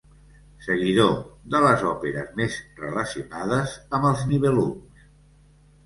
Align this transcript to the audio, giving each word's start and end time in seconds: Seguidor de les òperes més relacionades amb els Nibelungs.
Seguidor 0.67 1.11
de 1.55 1.61
les 1.65 1.85
òperes 1.91 2.33
més 2.41 2.57
relacionades 2.83 3.79
amb 3.99 4.13
els 4.13 4.29
Nibelungs. 4.35 5.11